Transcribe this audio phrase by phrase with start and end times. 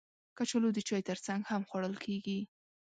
[0.37, 2.39] کچالو د چای ترڅنګ هم خوړل کېږي